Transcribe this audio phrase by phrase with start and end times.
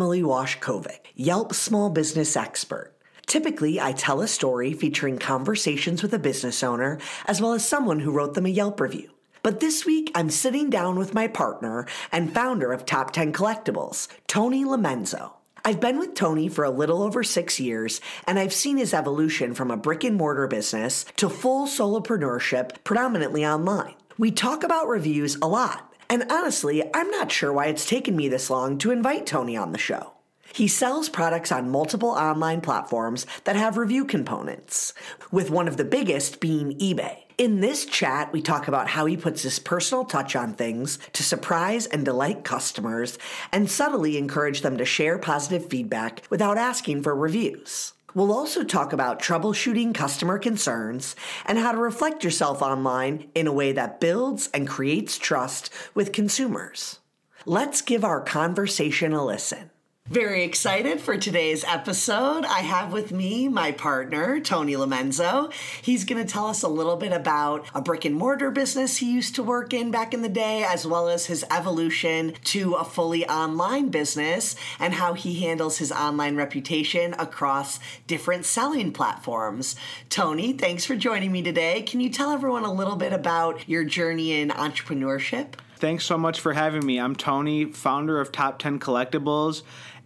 [0.00, 2.94] Emily Washcovick, Yelp small business expert.
[3.26, 8.00] Typically, I tell a story featuring conversations with a business owner as well as someone
[8.00, 9.10] who wrote them a Yelp review.
[9.42, 14.08] But this week, I'm sitting down with my partner and founder of Top 10 Collectibles,
[14.26, 15.32] Tony Lomenzo.
[15.66, 19.52] I've been with Tony for a little over six years, and I've seen his evolution
[19.52, 23.96] from a brick and mortar business to full solopreneurship, predominantly online.
[24.16, 28.28] We talk about reviews a lot, and honestly, I'm not sure why it's taken me
[28.28, 30.14] this long to invite Tony on the show.
[30.52, 34.92] He sells products on multiple online platforms that have review components,
[35.30, 37.18] with one of the biggest being eBay.
[37.38, 41.22] In this chat, we talk about how he puts his personal touch on things to
[41.22, 43.16] surprise and delight customers
[43.52, 47.92] and subtly encourage them to share positive feedback without asking for reviews.
[48.14, 51.14] We'll also talk about troubleshooting customer concerns
[51.46, 56.12] and how to reflect yourself online in a way that builds and creates trust with
[56.12, 56.98] consumers.
[57.46, 59.69] Let's give our conversation a listen.
[60.10, 62.44] Very excited for today's episode.
[62.44, 65.52] I have with me my partner, Tony Lomenzo.
[65.80, 69.08] He's going to tell us a little bit about a brick and mortar business he
[69.08, 72.82] used to work in back in the day, as well as his evolution to a
[72.82, 77.78] fully online business and how he handles his online reputation across
[78.08, 79.76] different selling platforms.
[80.08, 81.82] Tony, thanks for joining me today.
[81.82, 85.52] Can you tell everyone a little bit about your journey in entrepreneurship?
[85.76, 86.98] Thanks so much for having me.
[86.98, 89.62] I'm Tony, founder of Top 10 Collectibles.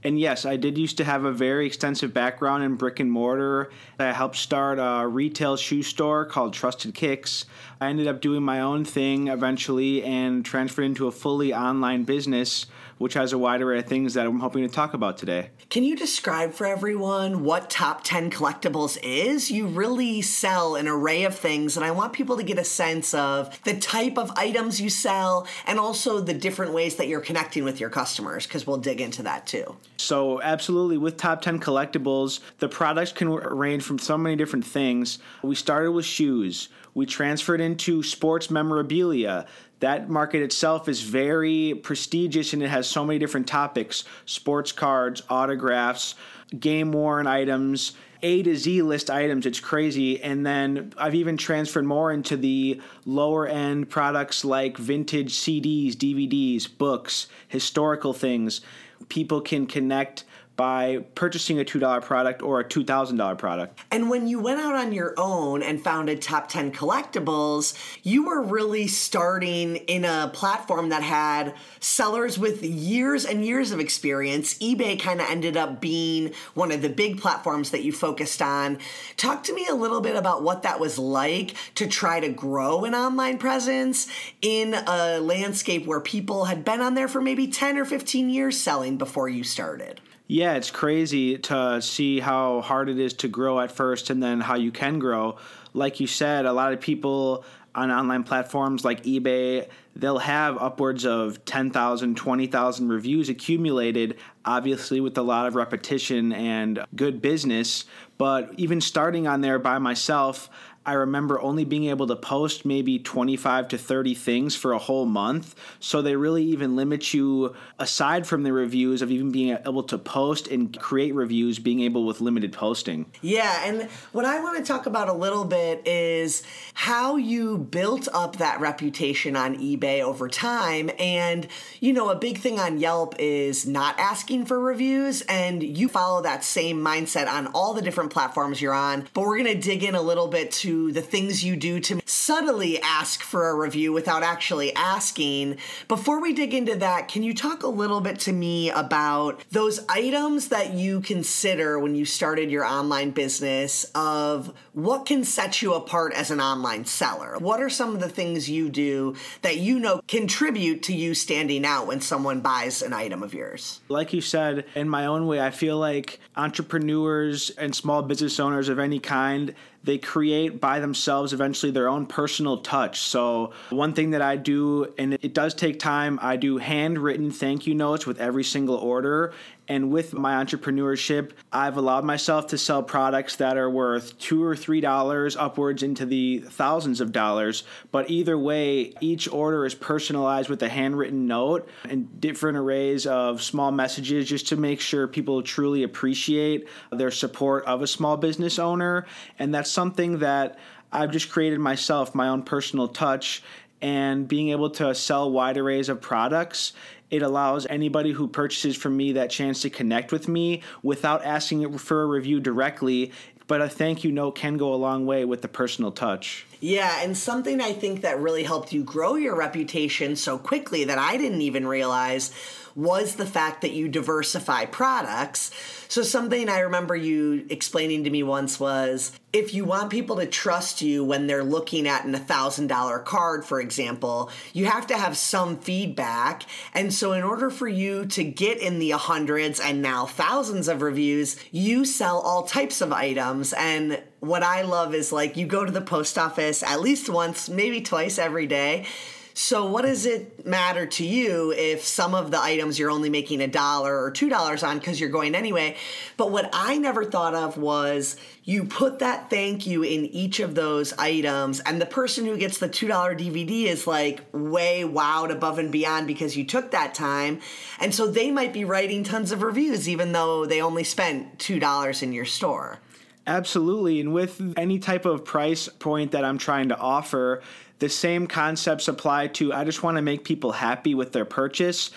[0.07, 3.71] And yes, I did used to have a very extensive background in brick and mortar.
[3.99, 7.47] I helped start a retail shoe store called Trusted Kicks.
[7.81, 12.67] I ended up doing my own thing eventually and transferred into a fully online business,
[12.99, 15.51] which has a wide array of things that I'm hoping to talk about today.
[15.71, 19.51] Can you describe for everyone what Top 10 Collectibles is?
[19.51, 23.15] You really sell an array of things, and I want people to get a sense
[23.15, 27.65] of the type of items you sell and also the different ways that you're connecting
[27.65, 29.77] with your customers, because we'll dig into that too.
[29.97, 35.19] So, absolutely, with Top 10 Collectibles, the products can range from so many different things.
[35.43, 39.47] We started with shoes, we transferred into sports memorabilia.
[39.85, 45.21] That market itself is very prestigious and it has so many different topics sports cards,
[45.29, 46.15] autographs,
[46.59, 47.93] game worn items.
[48.23, 49.45] A to Z list items.
[49.45, 50.23] It's crazy.
[50.23, 56.67] And then I've even transferred more into the lower end products like vintage CDs, DVDs,
[56.79, 58.63] books, historical things.
[59.11, 60.25] People can connect
[60.57, 63.81] by purchasing a $2 product or a $2,000 product.
[63.91, 68.43] And when you went out on your own and founded Top 10 Collectibles, you were
[68.43, 74.55] really starting in a platform that had sellers with years and years of experience.
[74.59, 78.79] eBay kind of ended up being one of the big platforms that you focused on.
[79.17, 82.85] Talk to me a little bit about what that was like to try to grow
[82.85, 84.09] an online presence
[84.41, 88.61] in a landscape where people had been on there for maybe 10 or 15 years
[88.61, 90.01] selling before you started.
[90.35, 94.41] Yeah, it's crazy to see how hard it is to grow at first and then
[94.41, 95.37] how you can grow.
[95.75, 101.07] Like you said, a lot of people on online platforms like eBay, they'll have upwards
[101.07, 107.85] of 10,000, 20,000 reviews accumulated, obviously with a lot of repetition and good business.
[108.19, 110.51] But even starting on there by myself,
[110.87, 115.07] I remember only being able to post maybe 25 to 30 things for a whole
[115.07, 115.55] month.
[115.81, 119.97] So they really even limit you, aside from the reviews, of even being able to
[119.97, 123.07] post and create reviews, being able with limited posting.
[123.23, 126.43] Yeah, and what I want to talk about a little bit is
[126.75, 130.91] how you built up that reputation on eBay over time.
[130.99, 131.47] And,
[131.81, 136.21] you know, a big thing on Yelp is not asking for reviews, and you follow
[136.23, 139.09] that same mindset on all the different platforms you're on.
[139.15, 142.01] But we're going to dig in a little bit to the things you do to
[142.07, 145.59] subtly ask for a review without actually asking.
[145.89, 149.85] Before we dig into that, can you talk a little bit to me about those
[149.89, 155.75] items that you consider when you started your online business of what can set you
[155.75, 157.37] apart as an online seller?
[157.39, 161.65] What are some of the things you do that you know contribute to you standing
[161.65, 163.81] out when someone buys an item of yours?
[163.89, 168.69] Like you said, in my own way, I feel like entrepreneurs and small business owners
[168.69, 173.01] of any kind they create by themselves eventually their own personal touch.
[173.01, 177.67] So, one thing that I do, and it does take time, I do handwritten thank
[177.67, 179.33] you notes with every single order.
[179.67, 184.55] And with my entrepreneurship, I've allowed myself to sell products that are worth two or
[184.55, 187.65] three dollars upwards into the thousands of dollars.
[187.91, 193.43] But either way, each order is personalized with a handwritten note and different arrays of
[193.43, 198.59] small messages just to make sure people truly appreciate their support of a small business
[198.59, 199.07] owner.
[199.39, 200.59] And that's something that
[200.93, 203.43] I've just created myself, my own personal touch
[203.83, 206.73] and being able to sell wide arrays of products
[207.11, 211.79] it allows anybody who purchases from me that chance to connect with me without asking
[211.79, 213.13] for a review directly
[213.47, 216.47] but a thank you note can go a long way with the personal touch.
[216.61, 220.99] Yeah, and something I think that really helped you grow your reputation so quickly that
[220.99, 222.33] I didn't even realize
[222.77, 225.51] was the fact that you diversify products.
[225.89, 230.27] So, something I remember you explaining to me once was if you want people to
[230.27, 235.17] trust you when they're looking at an $1,000 card, for example, you have to have
[235.17, 236.45] some feedback.
[236.73, 240.83] And so, in order for you to get in the hundreds and now thousands of
[240.83, 243.53] reviews, you sell all types of items.
[243.53, 247.49] And what I love is like you go to the post office at least once,
[247.49, 248.87] maybe twice every day
[249.37, 253.41] so, what does it matter to you if some of the items you're only making
[253.41, 255.77] a dollar or two dollars on because you're going anyway?
[256.17, 260.55] But what I never thought of was you put that thank you in each of
[260.55, 265.59] those items, and the person who gets the $2 DVD is like way wowed above
[265.59, 267.41] and beyond because you took that time.
[267.81, 272.03] And so they might be writing tons of reviews even though they only spent $2
[272.05, 272.79] in your store.
[273.27, 274.01] Absolutely.
[274.01, 277.43] And with any type of price point that I'm trying to offer,
[277.79, 281.91] the same concepts apply to I just want to make people happy with their purchase.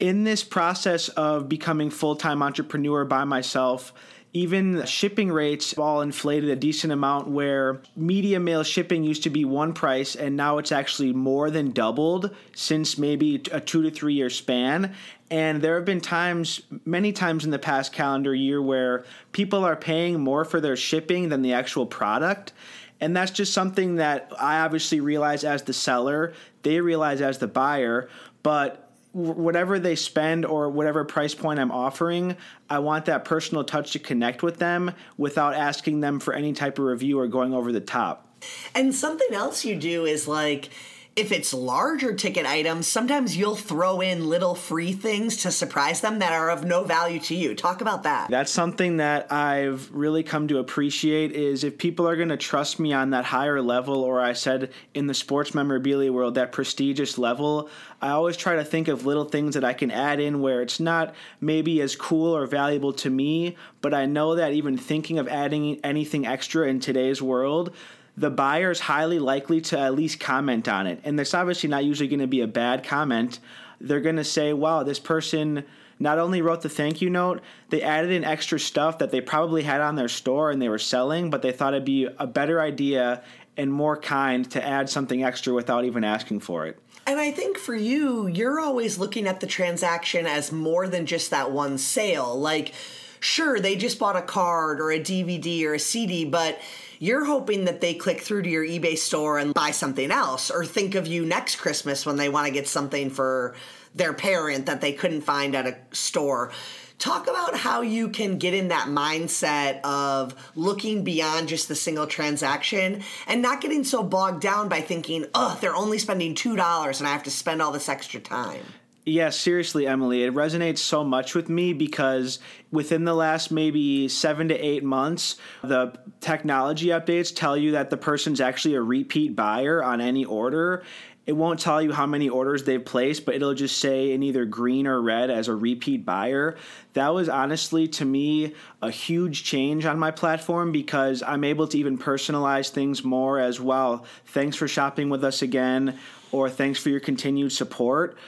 [0.00, 3.92] In this process of becoming full-time entrepreneur by myself,
[4.32, 9.44] even shipping rates all inflated a decent amount where media mail shipping used to be
[9.44, 14.14] one price and now it's actually more than doubled since maybe a two to three
[14.14, 14.94] year span
[15.30, 19.76] and there have been times many times in the past calendar year where people are
[19.76, 22.52] paying more for their shipping than the actual product
[23.00, 27.46] and that's just something that I obviously realize as the seller, they realize as the
[27.46, 28.08] buyer,
[28.42, 32.36] but whatever they spend or whatever price point I'm offering,
[32.68, 36.78] I want that personal touch to connect with them without asking them for any type
[36.78, 38.26] of review or going over the top.
[38.74, 40.70] And something else you do is like,
[41.18, 46.20] if it's larger ticket items, sometimes you'll throw in little free things to surprise them
[46.20, 47.56] that are of no value to you.
[47.56, 48.30] Talk about that.
[48.30, 52.78] That's something that I've really come to appreciate is if people are going to trust
[52.78, 57.18] me on that higher level or I said in the sports memorabilia world that prestigious
[57.18, 57.68] level,
[58.00, 60.78] I always try to think of little things that I can add in where it's
[60.78, 65.26] not maybe as cool or valuable to me, but I know that even thinking of
[65.26, 67.74] adding anything extra in today's world
[68.18, 71.00] the buyer is highly likely to at least comment on it.
[71.04, 73.38] And it's obviously not usually going to be a bad comment.
[73.80, 75.64] They're going to say, wow, this person
[76.00, 79.62] not only wrote the thank you note, they added in extra stuff that they probably
[79.62, 82.60] had on their store and they were selling, but they thought it'd be a better
[82.60, 83.22] idea
[83.56, 86.78] and more kind to add something extra without even asking for it.
[87.06, 91.30] And I think for you, you're always looking at the transaction as more than just
[91.30, 92.38] that one sale.
[92.38, 92.74] Like,
[93.20, 96.60] sure, they just bought a card or a DVD or a CD, but
[96.98, 100.64] you're hoping that they click through to your eBay store and buy something else or
[100.64, 103.54] think of you next Christmas when they want to get something for
[103.94, 106.52] their parent that they couldn't find at a store.
[106.98, 112.08] Talk about how you can get in that mindset of looking beyond just the single
[112.08, 117.08] transaction and not getting so bogged down by thinking, oh, they're only spending $2 and
[117.08, 118.64] I have to spend all this extra time.
[119.08, 124.48] Yeah, seriously, Emily, it resonates so much with me because within the last maybe seven
[124.48, 129.82] to eight months, the technology updates tell you that the person's actually a repeat buyer
[129.82, 130.82] on any order.
[131.24, 134.44] It won't tell you how many orders they've placed, but it'll just say in either
[134.44, 136.58] green or red as a repeat buyer.
[136.92, 141.78] That was honestly, to me, a huge change on my platform because I'm able to
[141.78, 144.04] even personalize things more as well.
[144.26, 145.98] Thanks for shopping with us again,
[146.30, 148.18] or thanks for your continued support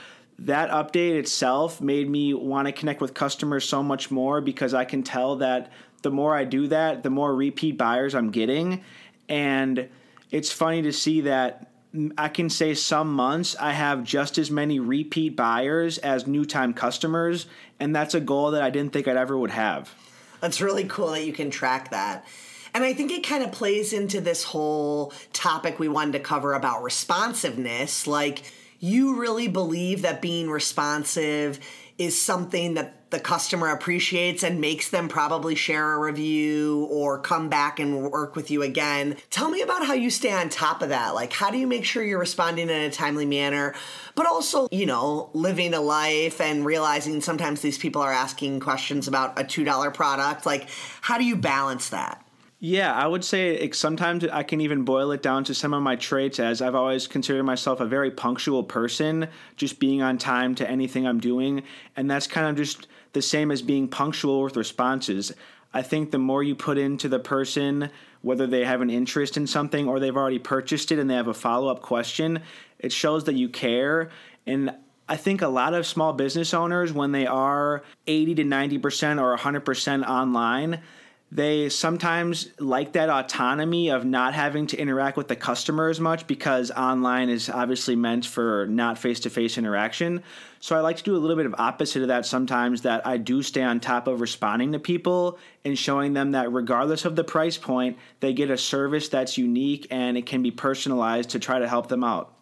[0.41, 4.85] that update itself made me want to connect with customers so much more because I
[4.85, 5.71] can tell that
[6.03, 8.83] the more I do that, the more repeat buyers I'm getting.
[9.29, 9.89] And
[10.31, 11.71] it's funny to see that
[12.17, 16.73] I can say some months I have just as many repeat buyers as new time
[16.73, 17.47] customers.
[17.79, 19.95] And that's a goal that I didn't think I'd ever would have.
[20.41, 22.27] That's really cool that you can track that.
[22.73, 26.55] And I think it kind of plays into this whole topic we wanted to cover
[26.55, 28.07] about responsiveness.
[28.07, 28.45] Like,
[28.81, 31.61] you really believe that being responsive
[31.99, 37.49] is something that the customer appreciates and makes them probably share a review or come
[37.49, 39.17] back and work with you again.
[39.29, 41.15] Tell me about how you stay on top of that.
[41.15, 43.75] Like, how do you make sure you're responding in a timely manner,
[44.15, 49.09] but also, you know, living a life and realizing sometimes these people are asking questions
[49.09, 50.47] about a $2 product?
[50.47, 50.69] Like,
[51.01, 52.25] how do you balance that?
[52.63, 55.83] Yeah, I would say it, sometimes I can even boil it down to some of
[55.83, 60.55] my traits as I've always considered myself a very punctual person, just being on time
[60.57, 61.63] to anything I'm doing.
[61.97, 65.33] And that's kind of just the same as being punctual with responses.
[65.73, 67.89] I think the more you put into the person,
[68.21, 71.29] whether they have an interest in something or they've already purchased it and they have
[71.29, 72.43] a follow up question,
[72.79, 74.11] it shows that you care.
[74.47, 74.75] And
[75.09, 79.35] I think a lot of small business owners, when they are 80 to 90% or
[79.39, 80.83] 100% online,
[81.33, 86.27] they sometimes like that autonomy of not having to interact with the customer as much
[86.27, 90.23] because online is obviously meant for not face-to-face interaction
[90.59, 93.17] so i like to do a little bit of opposite of that sometimes that i
[93.17, 97.25] do stay on top of responding to people and showing them that regardless of the
[97.25, 101.59] price point they get a service that's unique and it can be personalized to try
[101.59, 102.35] to help them out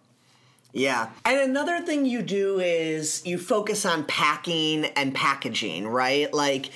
[0.70, 1.08] yeah.
[1.24, 6.32] And another thing you do is you focus on packing and packaging, right?
[6.32, 6.70] Like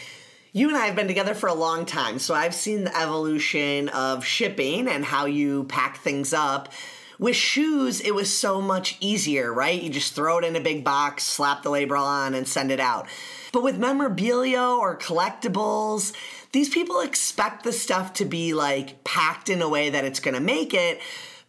[0.53, 3.89] you and I have been together for a long time, so I've seen the evolution
[3.89, 6.71] of shipping and how you pack things up.
[7.19, 9.81] With shoes, it was so much easier, right?
[9.81, 12.81] You just throw it in a big box, slap the label on, and send it
[12.81, 13.07] out.
[13.53, 16.13] But with memorabilia or collectibles,
[16.53, 20.41] these people expect the stuff to be like packed in a way that it's gonna
[20.41, 21.01] make it.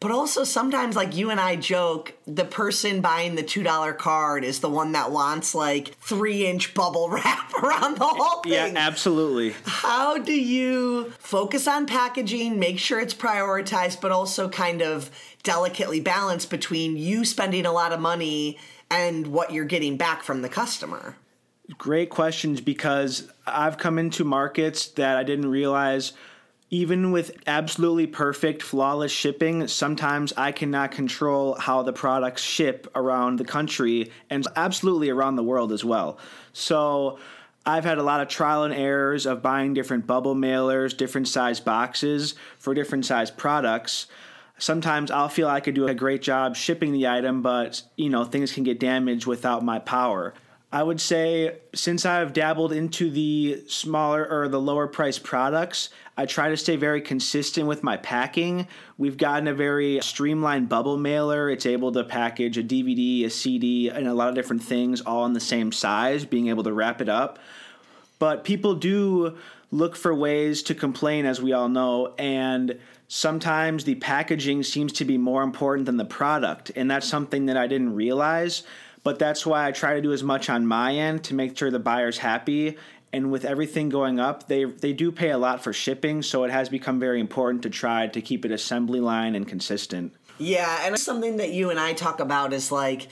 [0.04, 4.44] But also sometimes, like you and I joke, the person buying the two dollar card
[4.44, 8.52] is the one that wants like three inch bubble wrap around the whole thing.
[8.52, 14.82] yeah absolutely How do you focus on packaging, make sure it's prioritized, but also kind
[14.82, 15.10] of
[15.42, 18.60] delicately balance between you spending a lot of money
[18.92, 21.16] and what you're getting back from the customer?
[21.78, 26.12] Great questions because I've come into markets that I didn't realize
[26.74, 33.38] even with absolutely perfect, flawless shipping, sometimes I cannot control how the products ship around
[33.38, 36.18] the country and absolutely around the world as well.
[36.52, 37.20] So
[37.64, 41.60] I've had a lot of trial and errors of buying different bubble mailers, different size
[41.60, 44.08] boxes for different size products.
[44.58, 48.26] Sometimes I'll feel I could do a great job shipping the item, but you know,
[48.26, 50.34] things can get damaged without my power.
[50.74, 56.26] I would say since I've dabbled into the smaller or the lower price products, I
[56.26, 58.68] try to stay very consistent with my packing.
[58.98, 61.50] We've gotten a very streamlined bubble mailer.
[61.50, 65.26] It's able to package a DVD, a CD, and a lot of different things all
[65.26, 67.40] in the same size, being able to wrap it up.
[68.20, 69.38] But people do
[69.72, 75.06] look for ways to complain, as we all know, and sometimes the packaging seems to
[75.06, 76.72] be more important than the product.
[76.76, 78.64] And that's something that I didn't realize
[79.04, 81.70] but that's why I try to do as much on my end to make sure
[81.70, 82.78] the buyer's happy.
[83.14, 86.52] And with everything going up, they they do pay a lot for shipping, so it
[86.52, 90.14] has become very important to try to keep it assembly line and consistent.
[90.40, 93.10] Yeah, and something that you and I talk about is like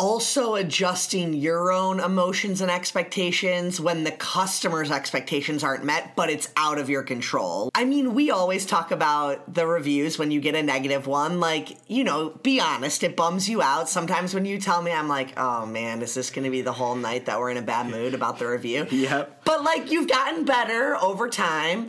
[0.00, 6.48] also adjusting your own emotions and expectations when the customer's expectations aren't met, but it's
[6.56, 7.70] out of your control.
[7.74, 11.38] I mean, we always talk about the reviews when you get a negative one.
[11.38, 13.90] Like, you know, be honest, it bums you out.
[13.90, 16.94] Sometimes when you tell me, I'm like, oh man, is this to be the whole
[16.94, 18.86] night that we're in a bad mood about the review?
[19.00, 19.44] Yep.
[19.44, 21.88] But like, you've gotten better over time.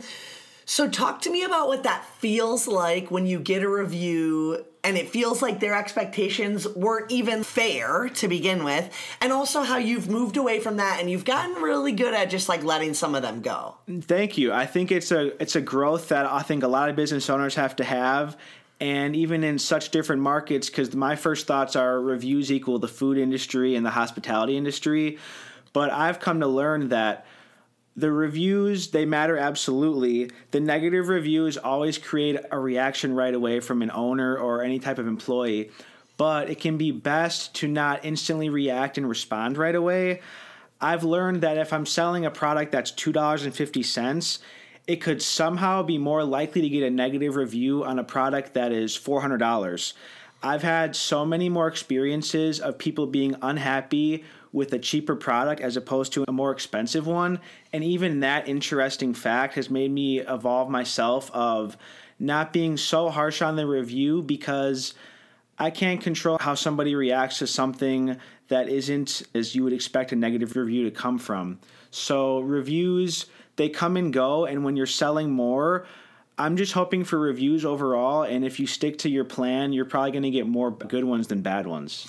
[0.72, 4.96] So, talk to me about what that feels like when you get a review and
[4.96, 10.08] it feels like their expectations weren't even fair to begin with, and also how you've
[10.08, 13.20] moved away from that and you've gotten really good at just like letting some of
[13.20, 13.76] them go.
[13.86, 14.50] Thank you.
[14.50, 17.54] I think it's a it's a growth that I think a lot of business owners
[17.56, 18.38] have to have.
[18.80, 23.18] And even in such different markets, because my first thoughts are reviews equal the food
[23.18, 25.18] industry and the hospitality industry.
[25.74, 27.26] But I've come to learn that
[27.96, 30.30] the reviews they matter absolutely.
[30.50, 34.98] The negative reviews always create a reaction right away from an owner or any type
[34.98, 35.70] of employee
[36.16, 40.20] but it can be best to not instantly react and respond right away.
[40.80, 44.38] I've learned that if i'm selling a product that's $2.50
[44.88, 48.72] it could somehow be more likely to get a negative review on a product that
[48.72, 49.92] is $400
[50.42, 55.76] i've had so many more experiences of people being unhappy with a cheaper product as
[55.76, 57.40] opposed to a more expensive one.
[57.72, 61.76] And even that interesting fact has made me evolve myself of
[62.18, 64.94] not being so harsh on the review because
[65.58, 68.16] I can't control how somebody reacts to something
[68.48, 71.58] that isn't as you would expect a negative review to come from.
[71.90, 75.86] So reviews they come and go and when you're selling more
[76.38, 80.10] I'm just hoping for reviews overall and if you stick to your plan you're probably
[80.10, 82.06] going to get more good ones than bad ones.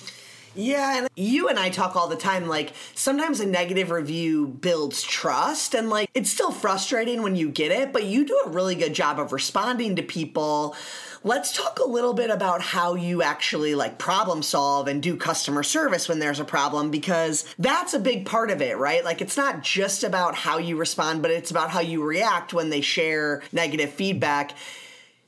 [0.56, 2.46] Yeah, and you and I talk all the time.
[2.46, 7.72] Like, sometimes a negative review builds trust, and like, it's still frustrating when you get
[7.72, 10.76] it, but you do a really good job of responding to people.
[11.24, 15.62] Let's talk a little bit about how you actually like problem solve and do customer
[15.62, 19.04] service when there's a problem because that's a big part of it, right?
[19.04, 22.70] Like, it's not just about how you respond, but it's about how you react when
[22.70, 24.52] they share negative feedback.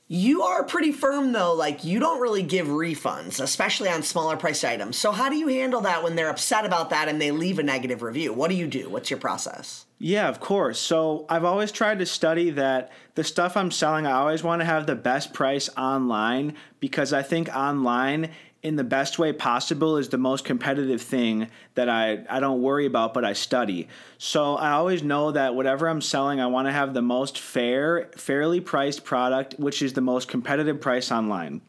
[0.09, 4.63] You are pretty firm though, like you don't really give refunds, especially on smaller priced
[4.63, 4.97] items.
[4.97, 7.63] So, how do you handle that when they're upset about that and they leave a
[7.63, 8.31] negative review?
[8.31, 8.89] What do you do?
[8.89, 9.85] What's your process?
[9.99, 10.79] Yeah, of course.
[10.79, 14.65] So I've always tried to study that the stuff I'm selling, I always want to
[14.65, 18.29] have the best price online because I think online
[18.63, 22.85] in the best way possible is the most competitive thing that I, I don't worry
[22.85, 23.87] about, but I study.
[24.17, 28.09] So I always know that whatever I'm selling, I want to have the most fair,
[28.17, 31.61] fairly priced product, which is the most competitive price online.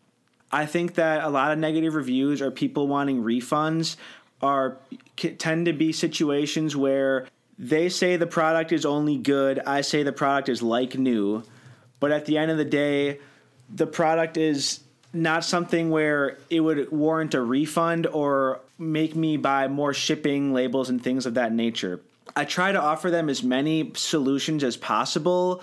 [0.51, 3.97] I think that a lot of negative reviews or people wanting refunds
[4.41, 4.79] are
[5.17, 7.27] tend to be situations where
[7.59, 11.43] they say the product is only good, I say the product is like new,
[12.01, 13.19] but at the end of the day,
[13.69, 14.81] the product is
[15.13, 20.91] not something where it would warrant a refund or make me buy more shipping labels
[20.91, 22.01] and things of that nature.
[22.37, 25.63] I try to offer them as many solutions as possible.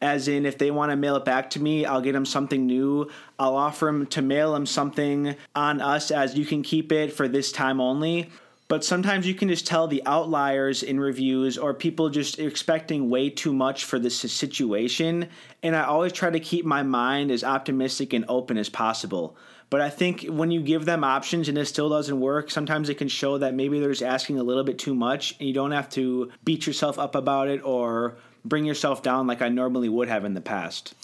[0.00, 2.66] As in, if they want to mail it back to me, I'll get them something
[2.66, 3.10] new.
[3.38, 7.28] I'll offer them to mail them something on us as you can keep it for
[7.28, 8.30] this time only
[8.68, 13.30] but sometimes you can just tell the outliers in reviews or people just expecting way
[13.30, 15.28] too much for this situation.
[15.62, 19.36] And i always try to keep my mind as optimistic and open as possible.
[19.68, 22.98] But i think when you give them options and it still doesn't work sometimes it
[22.98, 25.72] can show that maybe they're just asking a little bit too much and you don't
[25.72, 30.08] have to beat yourself up about it or bring yourself down like i normally would
[30.08, 30.94] have in the past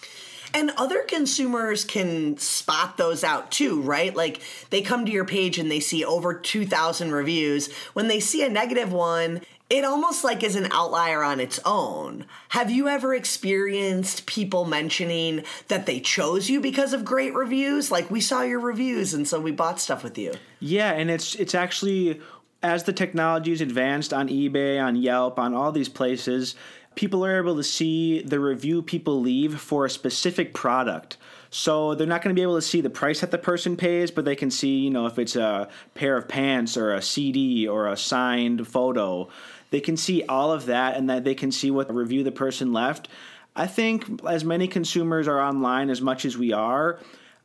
[0.54, 4.14] and other consumers can spot those out too, right?
[4.14, 4.40] Like
[4.70, 7.72] they come to your page and they see over 2,000 reviews.
[7.92, 12.26] When they see a negative one, it almost like is an outlier on its own.
[12.50, 17.90] Have you ever experienced people mentioning that they chose you because of great reviews?
[17.90, 20.34] Like we saw your reviews and so we bought stuff with you.
[20.60, 22.20] Yeah, and it's it's actually
[22.62, 26.54] as the technology is advanced on eBay, on Yelp, on all these places,
[26.94, 31.16] people are able to see the review people leave for a specific product.
[31.50, 34.10] So they're not going to be able to see the price that the person pays,
[34.10, 37.68] but they can see, you know, if it's a pair of pants or a CD
[37.68, 39.28] or a signed photo.
[39.70, 42.72] They can see all of that and that they can see what review the person
[42.72, 43.08] left.
[43.54, 46.98] I think as many consumers are online as much as we are,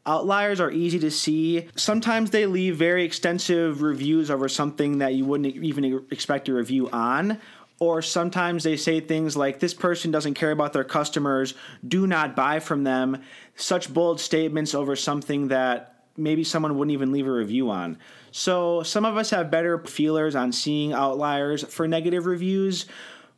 [0.06, 1.68] outliers are easy to see.
[1.76, 6.90] Sometimes they leave very extensive reviews over something that you wouldn't even expect a review
[6.92, 7.40] on
[7.80, 11.54] or sometimes they say things like this person doesn't care about their customers.
[11.88, 13.22] Do not buy from them.
[13.56, 17.98] Such bold statements over something that maybe someone wouldn't even leave a review on.
[18.32, 22.86] So some of us have better feelers on seeing outliers for negative reviews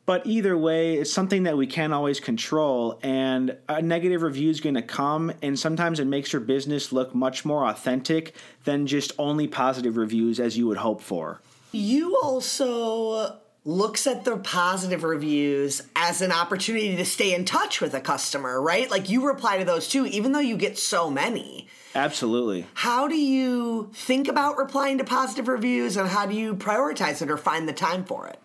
[0.09, 4.59] but either way it's something that we can't always control and a negative review is
[4.59, 9.11] going to come and sometimes it makes your business look much more authentic than just
[9.19, 11.41] only positive reviews as you would hope for.
[11.71, 13.37] You also
[13.69, 18.59] looks at the positive reviews as an opportunity to stay in touch with a customer,
[18.59, 18.89] right?
[18.89, 21.67] Like you reply to those too, even though you get so many.
[21.93, 22.65] Absolutely.
[22.73, 27.29] How do you think about replying to positive reviews and how do you prioritize it
[27.29, 28.39] or find the time for it?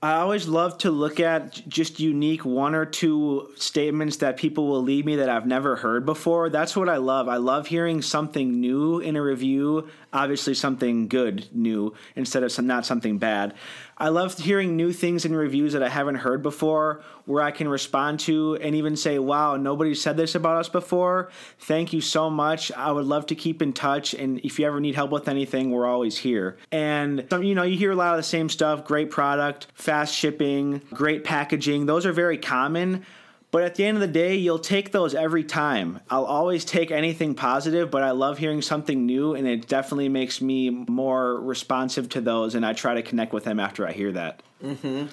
[0.00, 4.82] I always love to look at just unique one or two statements that people will
[4.82, 6.50] leave me that I've never heard before.
[6.50, 7.26] That's what I love.
[7.26, 12.68] I love hearing something new in a review, obviously something good new instead of some,
[12.68, 13.54] not something bad.
[13.98, 17.68] I love hearing new things in reviews that I haven't heard before, where I can
[17.68, 21.30] respond to and even say, wow, nobody said this about us before.
[21.58, 22.70] Thank you so much.
[22.72, 24.14] I would love to keep in touch.
[24.14, 26.56] And if you ever need help with anything, we're always here.
[26.70, 30.80] And, you know, you hear a lot of the same stuff great product, fast shipping,
[30.94, 31.86] great packaging.
[31.86, 33.04] Those are very common.
[33.50, 36.00] But at the end of the day, you'll take those every time.
[36.10, 40.42] I'll always take anything positive, but I love hearing something new, and it definitely makes
[40.42, 44.12] me more responsive to those, and I try to connect with them after I hear
[44.12, 44.42] that.
[44.62, 45.06] Mm-hmm.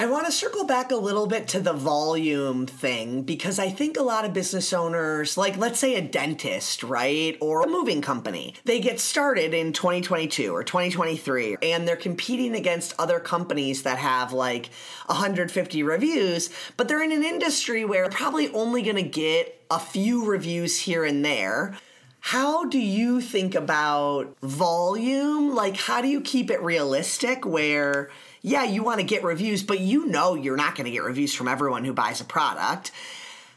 [0.00, 3.98] I want to circle back a little bit to the volume thing because I think
[3.98, 8.54] a lot of business owners, like let's say a dentist, right, or a moving company,
[8.64, 14.32] they get started in 2022 or 2023 and they're competing against other companies that have
[14.32, 14.70] like
[15.08, 19.78] 150 reviews, but they're in an industry where they're probably only going to get a
[19.78, 21.76] few reviews here and there.
[22.20, 25.54] How do you think about volume?
[25.54, 28.10] Like, how do you keep it realistic where
[28.42, 31.34] yeah, you want to get reviews, but you know you're not going to get reviews
[31.34, 32.90] from everyone who buys a product.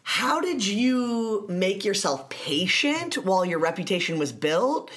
[0.04, 4.91] How did you make yourself patient while your reputation was built?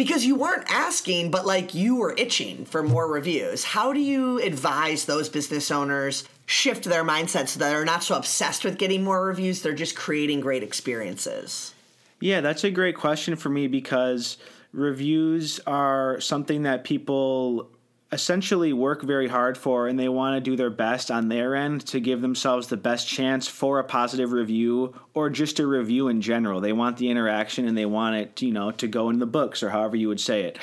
[0.00, 3.64] because you weren't asking, but like you were itching for more reviews.
[3.64, 8.16] How do you advise those business owners shift their mindset so that they're not so
[8.16, 9.60] obsessed with getting more reviews?
[9.60, 11.74] They're just creating great experiences.
[12.18, 14.38] Yeah, that's a great question for me because
[14.72, 17.68] reviews are something that people
[18.12, 21.86] essentially work very hard for and they want to do their best on their end
[21.86, 26.20] to give themselves the best chance for a positive review or just a review in
[26.20, 26.60] general.
[26.60, 29.62] They want the interaction and they want it, you know, to go in the books
[29.62, 30.58] or however you would say it.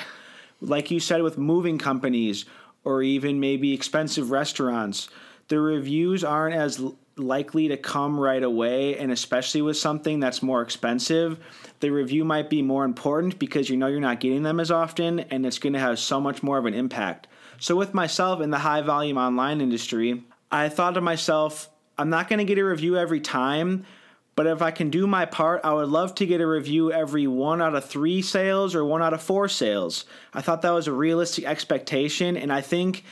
[0.60, 2.46] Like you said with moving companies
[2.84, 5.08] or even maybe expensive restaurants,
[5.48, 6.82] the reviews aren't as
[7.16, 11.40] likely to come right away and especially with something that's more expensive
[11.80, 15.22] the review might be more important because you know you're not getting them as often
[15.22, 17.26] and it's going to have so much more of an impact
[17.60, 22.30] so, with myself in the high volume online industry, I thought to myself, I'm not
[22.30, 23.86] going to get a review every time,
[24.36, 27.26] but if I can do my part, I would love to get a review every
[27.26, 30.06] one out of three sales or one out of four sales.
[30.34, 33.04] I thought that was a realistic expectation, and I think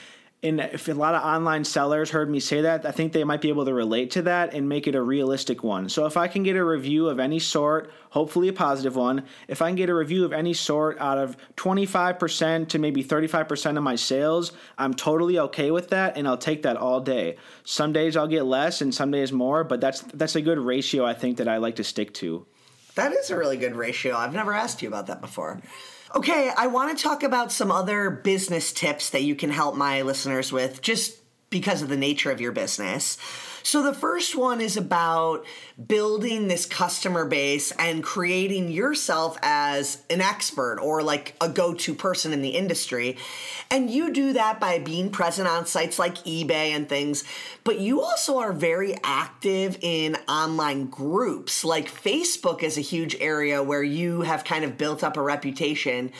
[0.45, 3.41] and if a lot of online sellers heard me say that, I think they might
[3.41, 5.89] be able to relate to that and make it a realistic one.
[5.89, 9.61] So if I can get a review of any sort, hopefully a positive one, if
[9.61, 13.83] I can get a review of any sort out of 25% to maybe 35% of
[13.83, 17.37] my sales, I'm totally okay with that and I'll take that all day.
[17.63, 21.05] Some days I'll get less and some days more, but that's that's a good ratio
[21.05, 22.45] I think that I like to stick to.
[22.93, 24.15] That is a really good ratio.
[24.15, 25.59] I've never asked you about that before.
[26.15, 30.01] Okay, I want to talk about some other business tips that you can help my
[30.01, 33.17] listeners with just because of the nature of your business.
[33.65, 35.43] So the first one is about
[35.87, 42.31] building this customer base and creating yourself as an expert or like a go-to person
[42.31, 43.17] in the industry.
[43.71, 47.23] And you do that by being present on sites like eBay and things,
[47.63, 51.65] but you also are very active in online groups.
[51.65, 56.11] Like Facebook is a huge area where you have kind of built up a reputation.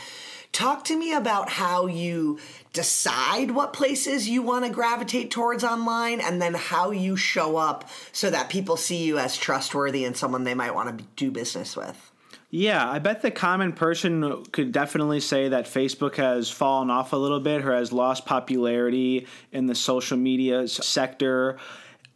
[0.55, 2.39] Talk to me about how you
[2.71, 7.89] decide what places you want to gravitate towards online and then how you show up
[8.13, 11.75] so that people see you as trustworthy and someone they might want to do business
[11.75, 12.09] with.
[12.51, 17.17] Yeah, I bet the common person could definitely say that Facebook has fallen off a
[17.17, 21.57] little bit or has lost popularity in the social media sector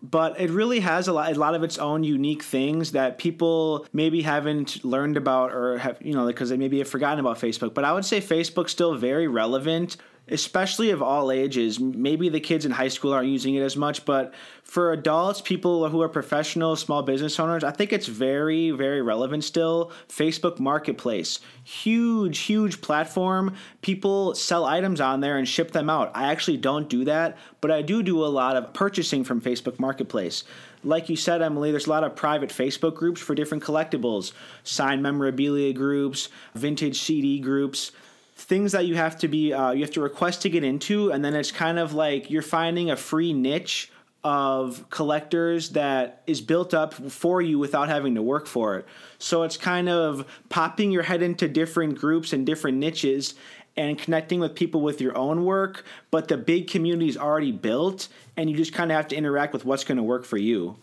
[0.02, 3.86] but it really has a lot, a lot of its own unique things that people
[3.92, 7.74] maybe haven't learned about or have, you know, because they maybe have forgotten about Facebook.
[7.74, 9.98] But I would say Facebook's still very relevant
[10.32, 11.80] especially of all ages.
[11.80, 15.88] Maybe the kids in high school aren't using it as much, but for adults, people
[15.90, 19.92] who are professional small business owners, I think it's very, very relevant still.
[20.08, 23.56] Facebook Marketplace, huge, huge platform.
[23.82, 26.12] People sell items on there and ship them out.
[26.14, 29.80] I actually don't do that, but I do do a lot of purchasing from Facebook
[29.80, 30.44] Marketplace
[30.84, 34.32] like you said, Emily, there's a lot of private Facebook groups for different collectibles,
[34.64, 37.92] signed memorabilia groups, vintage CD groups
[38.40, 41.24] things that you have to be uh, you have to request to get into and
[41.24, 43.92] then it's kind of like you're finding a free niche
[44.24, 48.86] of collectors that is built up for you without having to work for it.
[49.18, 53.36] So it's kind of popping your head into different groups and different niches
[53.78, 58.10] and connecting with people with your own work but the big community is already built
[58.36, 60.76] and you just kind of have to interact with what's going to work for you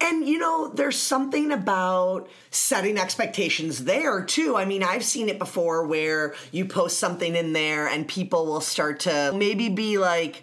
[0.00, 4.56] and you know, there's something about setting expectations there too.
[4.56, 8.60] I mean, I've seen it before where you post something in there and people will
[8.60, 10.42] start to maybe be like,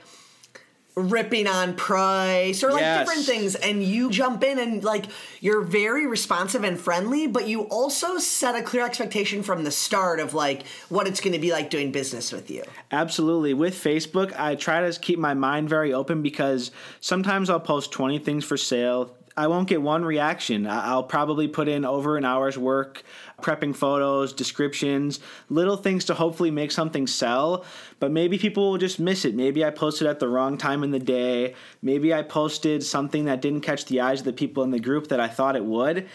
[0.96, 3.00] ripping on price or like yes.
[3.00, 5.06] different things and you jump in and like
[5.42, 10.20] you're very responsive and friendly but you also set a clear expectation from the start
[10.20, 14.32] of like what it's going to be like doing business with you absolutely with facebook
[14.38, 18.56] i try to keep my mind very open because sometimes i'll post 20 things for
[18.56, 20.68] sale I won't get one reaction.
[20.68, 23.04] I'll probably put in over an hour's work
[23.42, 25.20] prepping photos, descriptions,
[25.50, 27.66] little things to hopefully make something sell.
[28.00, 29.36] But maybe people will just miss it.
[29.36, 31.56] Maybe I posted at the wrong time in the day.
[31.82, 35.08] Maybe I posted something that didn't catch the eyes of the people in the group
[35.08, 36.08] that I thought it would.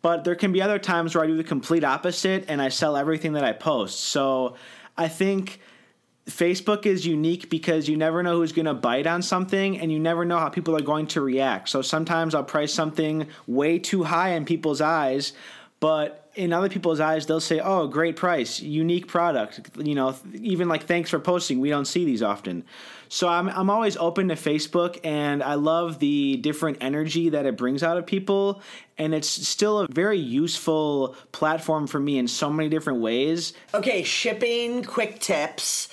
[0.00, 2.96] But there can be other times where I do the complete opposite and I sell
[2.96, 4.00] everything that I post.
[4.00, 4.56] So
[4.96, 5.60] I think
[6.26, 9.98] Facebook is unique because you never know who's going to bite on something and you
[9.98, 11.68] never know how people are going to react.
[11.68, 15.32] So sometimes I'll price something way too high in people's eyes,
[15.80, 20.68] but in other people's eyes they'll say, "Oh, great price, unique product." You know, even
[20.68, 21.60] like thanks for posting.
[21.60, 22.64] We don't see these often.
[23.08, 27.56] So I'm I'm always open to Facebook and I love the different energy that it
[27.56, 28.62] brings out of people
[28.96, 33.52] and it's still a very useful platform for me in so many different ways.
[33.74, 35.88] Okay, shipping quick tips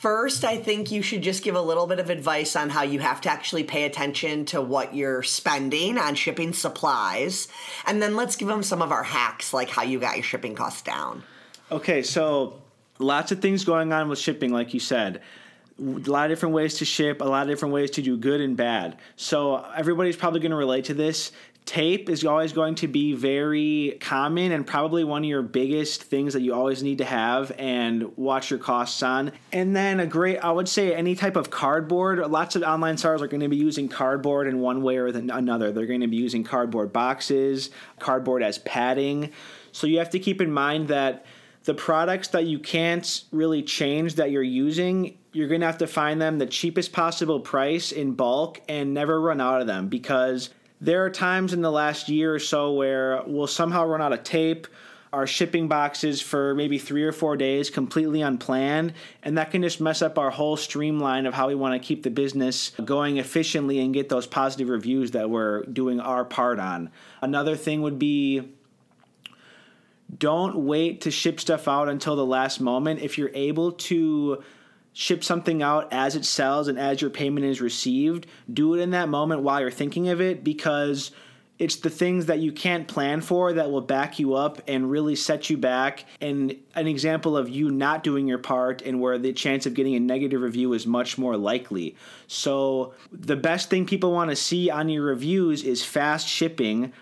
[0.00, 3.00] First, I think you should just give a little bit of advice on how you
[3.00, 7.48] have to actually pay attention to what you're spending on shipping supplies.
[7.86, 10.54] And then let's give them some of our hacks, like how you got your shipping
[10.54, 11.22] costs down.
[11.72, 12.60] Okay, so
[12.98, 15.22] lots of things going on with shipping, like you said.
[15.78, 18.40] A lot of different ways to ship, a lot of different ways to do good
[18.40, 18.98] and bad.
[19.16, 21.32] So everybody's probably going to relate to this.
[21.66, 26.32] Tape is always going to be very common and probably one of your biggest things
[26.34, 29.32] that you always need to have and watch your costs on.
[29.52, 32.20] And then a great, I would say, any type of cardboard.
[32.20, 35.72] Lots of online sellers are going to be using cardboard in one way or another.
[35.72, 39.32] They're going to be using cardboard boxes, cardboard as padding.
[39.72, 41.26] So you have to keep in mind that
[41.66, 45.86] the products that you can't really change that you're using, you're going to have to
[45.86, 50.50] find them the cheapest possible price in bulk and never run out of them because
[50.80, 54.22] there are times in the last year or so where we'll somehow run out of
[54.22, 54.68] tape.
[55.12, 59.80] Our shipping boxes for maybe three or four days completely unplanned and that can just
[59.80, 63.80] mess up our whole streamline of how we want to keep the business going efficiently
[63.80, 66.90] and get those positive reviews that we're doing our part on.
[67.22, 68.55] Another thing would be
[70.18, 73.00] don't wait to ship stuff out until the last moment.
[73.00, 74.42] If you're able to
[74.92, 78.90] ship something out as it sells and as your payment is received, do it in
[78.90, 81.10] that moment while you're thinking of it because
[81.58, 85.16] it's the things that you can't plan for that will back you up and really
[85.16, 86.04] set you back.
[86.20, 89.94] And an example of you not doing your part and where the chance of getting
[89.94, 91.96] a negative review is much more likely.
[92.26, 96.92] So, the best thing people want to see on your reviews is fast shipping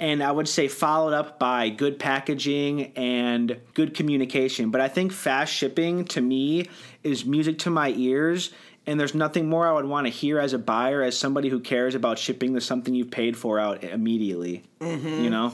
[0.00, 4.70] and I would say followed up by good packaging and good communication.
[4.70, 6.68] But I think fast shipping to me
[7.04, 8.50] is music to my ears.
[8.86, 11.60] And there's nothing more I would want to hear as a buyer, as somebody who
[11.60, 14.64] cares about shipping the something you've paid for out immediately.
[14.80, 15.22] Mm-hmm.
[15.22, 15.52] You know?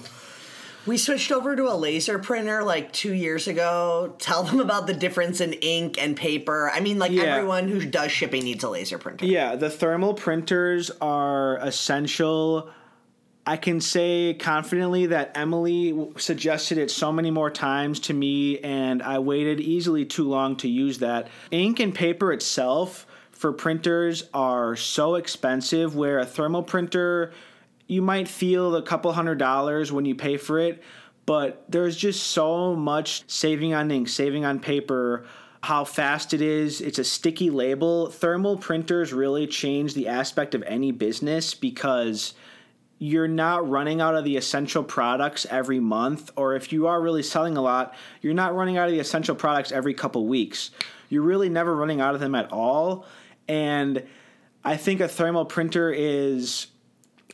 [0.87, 4.15] We switched over to a laser printer like two years ago.
[4.21, 6.71] Tell them about the difference in ink and paper.
[6.73, 7.25] I mean, like Yeah.
[7.25, 9.27] everyone who does shipping needs a laser printer.
[9.27, 12.71] Yeah, the thermal printers are essential.
[13.49, 19.01] I can say confidently that Emily suggested it so many more times to me, and
[19.01, 21.29] I waited easily too long to use that.
[21.53, 27.33] Ink and paper itself for printers are so expensive, where a thermal printer,
[27.87, 30.83] you might feel a couple hundred dollars when you pay for it,
[31.25, 35.25] but there's just so much saving on ink, saving on paper
[35.63, 36.81] how fast it is.
[36.81, 38.11] It's a sticky label.
[38.11, 42.35] Thermal printers really change the aspect of any business because
[42.99, 47.23] you're not running out of the essential products every month or if you are really
[47.23, 50.71] selling a lot you're not running out of the essential products every couple weeks.
[51.09, 53.07] You're really never running out of them at all.
[53.49, 54.03] And
[54.65, 56.67] i think a thermal printer is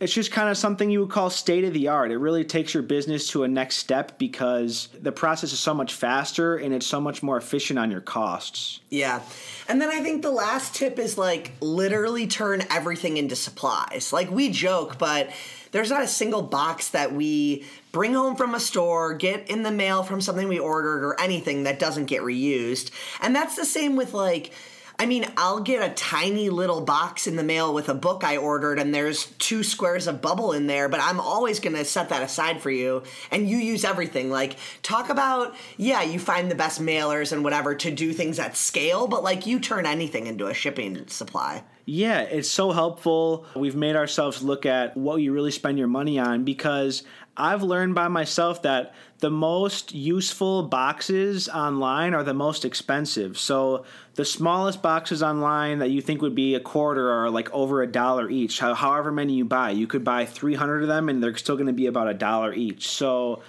[0.03, 2.75] it's just kind of something you would call state of the art it really takes
[2.75, 6.87] your business to a next step because the process is so much faster and it's
[6.87, 9.23] so much more efficient on your costs Yeah.
[9.69, 14.13] And then I think the last tip is like literally turn everything into supplies.
[14.13, 15.31] Like we joke, but
[15.71, 19.71] there's not a single box that we bring home from a store, get in the
[19.71, 22.91] mail from something we ordered, or anything that doesn't get reused.
[23.23, 24.53] And that's the same with like,
[24.99, 28.37] I mean, I'll get a tiny little box in the mail with a book I
[28.37, 32.23] ordered, and there's two squares of bubble in there, but I'm always gonna set that
[32.23, 34.31] aside for you, and you use everything.
[34.31, 38.57] Like, talk about, yeah, you find the best mailers and whatever to do things at
[38.57, 41.65] scale, but like, you turn anything into a shipping supply.
[41.85, 43.45] Yeah, it's so helpful.
[43.57, 47.03] We've made ourselves look at what you really spend your money on because
[47.37, 53.39] I've learned by myself that the most useful boxes online are the most expensive.
[53.39, 57.83] So the smallest boxes online that you think would be a quarter are like over
[57.83, 58.59] a dollar each.
[58.59, 61.73] However many you buy, you could buy 300 of them and they're still going to
[61.73, 62.89] be about a dollar each.
[62.89, 63.43] So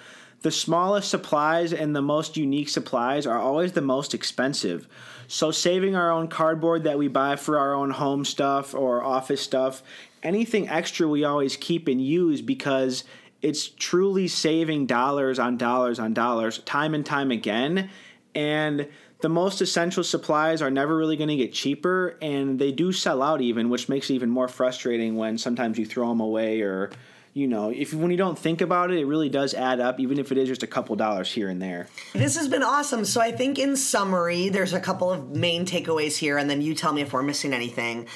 [0.43, 4.87] the smallest supplies and the most unique supplies are always the most expensive.
[5.27, 9.41] So saving our own cardboard that we buy for our own home stuff or office
[9.41, 9.83] stuff,
[10.21, 13.03] anything extra we always keep and use because
[13.43, 17.89] it's truly saving dollars on dollars on dollars time and time again.
[18.33, 18.87] And
[19.19, 23.21] the most essential supplies are never really going to get cheaper and they do sell
[23.21, 26.89] out even, which makes it even more frustrating when sometimes you throw them away or
[27.33, 30.19] you know, if when you don't think about it, it really does add up, even
[30.19, 31.87] if it is just a couple dollars here and there.
[32.13, 33.05] This has been awesome.
[33.05, 36.75] So I think in summary, there's a couple of main takeaways here, and then you
[36.75, 38.07] tell me if we're missing anything.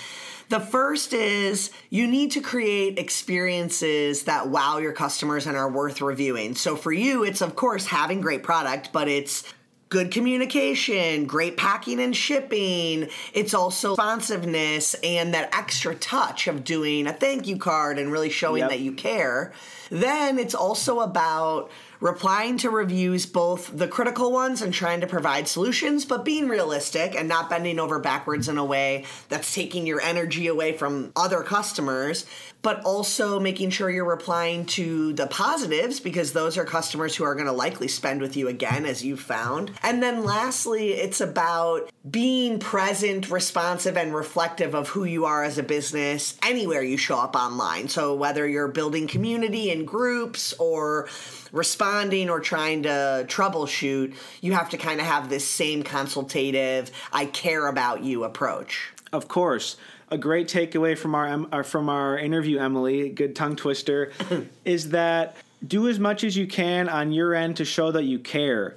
[0.50, 6.02] The first is you need to create experiences that wow your customers and are worth
[6.02, 6.56] reviewing.
[6.56, 9.44] So for you, it's of course having great product, but it's
[9.90, 13.08] good communication, great packing and shipping.
[13.34, 18.30] It's also responsiveness and that extra touch of doing a thank you card and really
[18.30, 18.70] showing Yep.
[18.70, 19.54] that you care.
[19.90, 25.48] Then it's also about replying to reviews, both the critical ones and trying to provide
[25.48, 30.02] solutions, but being realistic and not bending over backwards in a way that's taking your
[30.02, 32.26] energy away from other customers.
[32.68, 37.34] But also making sure you're replying to the positives because those are customers who are
[37.34, 39.72] going to likely spend with you again, as you found.
[39.84, 45.58] And then lastly, it's about being present, responsive, and reflective of who you are as
[45.58, 47.88] a business anywhere you show up online.
[47.88, 51.08] So whether you're building community in groups or
[51.54, 57.28] responding or trying to troubleshoot, you have to kind of have this same consultative, I
[57.28, 58.92] care about you approach.
[59.14, 59.78] Of course.
[60.10, 64.12] A great takeaway from our, uh, from our interview, Emily, good tongue twister,
[64.66, 68.20] is that do as much as you can on your end to show that you
[68.20, 68.76] care.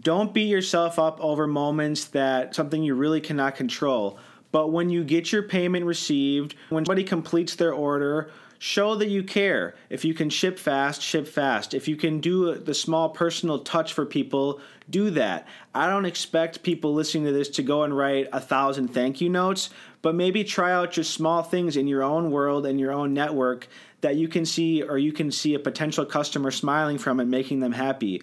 [0.00, 4.18] Don't beat yourself up over moments that something you really cannot control.
[4.52, 9.22] But when you get your payment received, when somebody completes their order, show that you
[9.22, 9.74] care.
[9.88, 11.74] If you can ship fast, ship fast.
[11.74, 15.46] If you can do the small personal touch for people, do that.
[15.74, 19.28] I don't expect people listening to this to go and write a thousand thank you
[19.28, 19.70] notes,
[20.02, 23.68] but maybe try out just small things in your own world and your own network
[24.00, 27.60] that you can see or you can see a potential customer smiling from and making
[27.60, 28.22] them happy.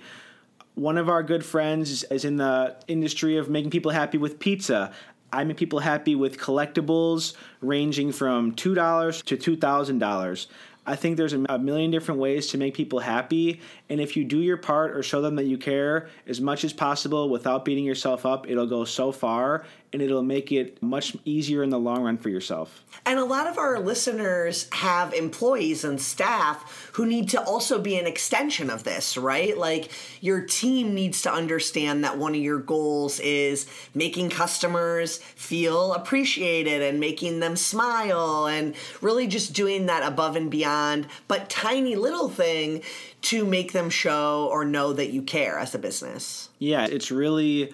[0.76, 4.92] One of our good friends is in the industry of making people happy with pizza.
[5.34, 10.48] I make people happy with collectibles ranging from $2 to $2,000.
[10.88, 13.60] I think there's a million different ways to make people happy.
[13.90, 16.72] And if you do your part or show them that you care as much as
[16.72, 19.66] possible without beating yourself up, it'll go so far
[19.98, 22.86] and it'll make it much easier in the long run for yourself.
[23.04, 27.98] And a lot of our listeners have employees and staff who need to also be
[27.98, 29.58] an extension of this, right?
[29.58, 29.90] Like
[30.22, 36.84] your team needs to understand that one of your goals is making customers feel appreciated
[36.84, 42.30] and making them smile and really just doing that above and beyond, but tiny little
[42.30, 42.84] thing
[43.24, 46.50] to make them show or know that you care as a business.
[46.60, 47.74] Yeah, it's really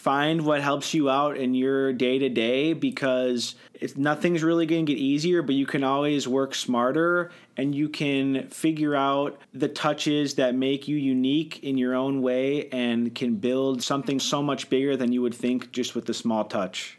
[0.00, 4.86] find what helps you out in your day to day because it's, nothing's really going
[4.86, 9.68] to get easier, but you can always work smarter and you can figure out the
[9.68, 14.26] touches that make you unique in your own way and can build something mm-hmm.
[14.26, 16.98] so much bigger than you would think just with the small touch.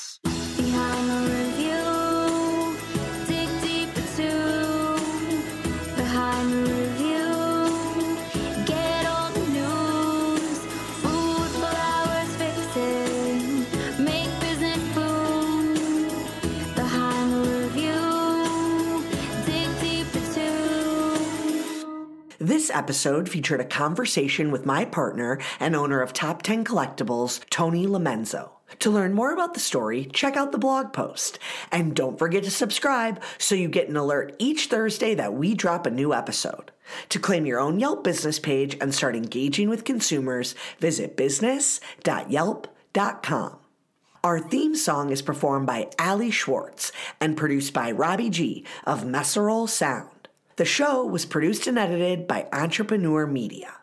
[22.71, 28.51] Episode featured a conversation with my partner and owner of Top 10 Collectibles, Tony Lamenzo.
[28.79, 31.37] To learn more about the story, check out the blog post.
[31.71, 35.85] And don't forget to subscribe so you get an alert each Thursday that we drop
[35.85, 36.71] a new episode.
[37.09, 43.57] To claim your own Yelp business page and start engaging with consumers, visit business.yelp.com.
[44.23, 49.67] Our theme song is performed by Ali Schwartz and produced by Robbie G of Messerol
[49.67, 50.20] Sound.
[50.57, 53.80] The show was produced and edited by Entrepreneur Media.